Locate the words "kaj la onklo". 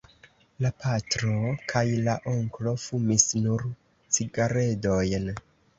1.73-2.75